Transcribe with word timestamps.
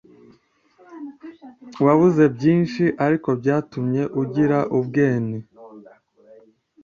wabuze 1.85 2.23
byinshi 2.35 2.83
ariko 3.05 3.29
byatumye 3.41 4.01
ugira 4.21 4.59
ubwene 4.77 5.37